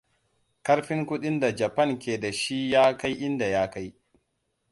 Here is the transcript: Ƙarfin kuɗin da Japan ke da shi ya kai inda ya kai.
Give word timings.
Ƙarfin 0.63 1.05
kuɗin 1.05 1.39
da 1.39 1.55
Japan 1.55 1.99
ke 1.99 2.19
da 2.19 2.31
shi 2.31 2.69
ya 2.71 2.97
kai 2.97 3.13
inda 3.25 3.45
ya 3.45 3.69
kai. 3.69 3.95